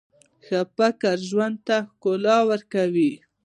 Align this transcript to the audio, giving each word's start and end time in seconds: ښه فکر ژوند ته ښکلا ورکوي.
ښه 0.45 0.59
فکر 0.77 1.17
ژوند 1.29 1.57
ته 1.67 1.77
ښکلا 1.89 2.37
ورکوي. 2.49 3.11